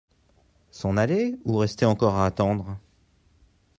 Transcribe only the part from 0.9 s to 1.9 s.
aller ou rester